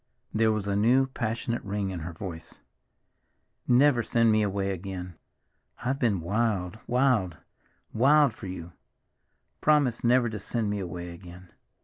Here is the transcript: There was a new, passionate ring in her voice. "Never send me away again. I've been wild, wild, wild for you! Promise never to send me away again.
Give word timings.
There 0.33 0.51
was 0.51 0.65
a 0.65 0.75
new, 0.75 1.05
passionate 1.05 1.63
ring 1.63 1.91
in 1.91 1.99
her 1.99 2.11
voice. 2.11 2.59
"Never 3.67 4.01
send 4.01 4.31
me 4.31 4.41
away 4.41 4.71
again. 4.71 5.13
I've 5.85 5.99
been 5.99 6.21
wild, 6.21 6.79
wild, 6.87 7.37
wild 7.93 8.33
for 8.33 8.47
you! 8.47 8.71
Promise 9.61 10.03
never 10.03 10.27
to 10.27 10.39
send 10.39 10.71
me 10.71 10.79
away 10.79 11.11
again. 11.13 11.51